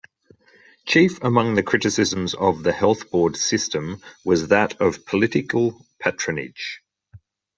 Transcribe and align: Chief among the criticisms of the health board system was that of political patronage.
Chief 0.87 1.23
among 1.23 1.53
the 1.53 1.61
criticisms 1.61 2.33
of 2.33 2.63
the 2.63 2.71
health 2.71 3.11
board 3.11 3.37
system 3.37 4.01
was 4.25 4.47
that 4.47 4.81
of 4.81 5.05
political 5.05 5.85
patronage. 5.99 6.81